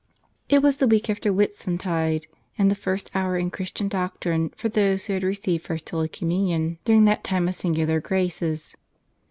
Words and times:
It 0.49 0.63
was 0.63 0.77
the 0.77 0.87
week 0.87 1.11
after 1.11 1.29
Whitsuntide 1.31 2.25
and 2.57 2.71
the 2.71 2.73
first 2.73 3.11
hour 3.13 3.37
in 3.37 3.51
Christian 3.51 3.87
doctrine 3.87 4.49
for 4.57 4.67
those 4.67 5.05
who 5.05 5.13
had 5.13 5.21
received 5.21 5.63
First 5.67 5.87
Holy 5.91 6.09
Communion 6.09 6.79
during 6.85 7.05
that 7.05 7.23
time 7.23 7.47
of 7.47 7.53
singular 7.53 7.99
graces. 7.99 8.75